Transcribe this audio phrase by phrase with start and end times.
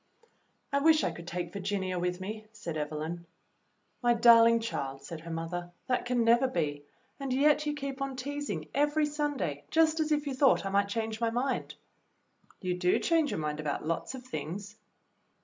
[0.73, 3.27] "I wish I could take Virginia with me," said Evelyn.
[4.01, 6.85] "My darling child," said her mother, *'that can never be,
[7.19, 10.89] and yet you keep on teasing every Sunday just as if you thought I might
[10.89, 11.75] change my mind."
[12.61, 14.75] "You do change your mind about lots of things."